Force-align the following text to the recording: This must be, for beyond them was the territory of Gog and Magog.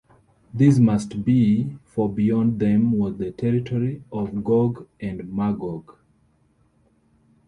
This 0.51 0.79
must 0.79 1.23
be, 1.23 1.77
for 1.85 2.11
beyond 2.11 2.57
them 2.59 2.93
was 2.93 3.17
the 3.17 3.29
territory 3.29 4.01
of 4.11 4.43
Gog 4.43 4.87
and 4.99 5.31
Magog. 5.31 5.93